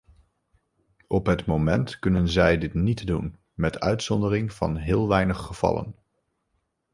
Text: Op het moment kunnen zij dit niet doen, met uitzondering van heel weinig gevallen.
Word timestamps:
Op 1.07 1.25
het 1.25 1.45
moment 1.45 1.99
kunnen 1.99 2.29
zij 2.29 2.57
dit 2.57 2.73
niet 2.73 3.07
doen, 3.07 3.37
met 3.53 3.79
uitzondering 3.79 4.53
van 4.53 4.75
heel 4.77 5.07
weinig 5.07 5.37
gevallen. 5.37 5.95